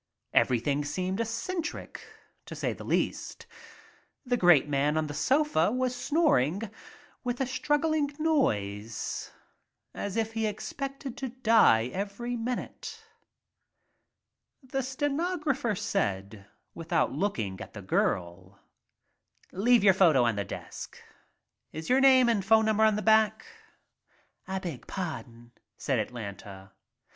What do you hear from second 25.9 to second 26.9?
Atlanta.